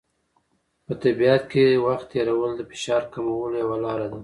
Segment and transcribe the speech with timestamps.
[0.85, 4.19] په طبیعت کې وخت تېرول د فشار کمولو یوه لاره ده.